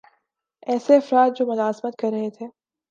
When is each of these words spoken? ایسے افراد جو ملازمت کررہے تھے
ایسے 0.67 0.97
افراد 0.97 1.29
جو 1.37 1.45
ملازمت 1.45 1.93
کررہے 1.99 2.29
تھے 2.37 2.45